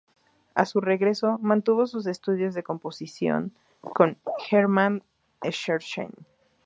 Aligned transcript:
A 0.55 0.65
su 0.65 0.81
regreso 0.81 1.37
mantuvo 1.43 1.85
sus 1.85 2.07
estudios 2.07 2.55
de 2.55 2.63
composición 2.63 3.53
con 3.81 4.17
Hermann 4.49 5.03
Scherchen. 5.45 6.09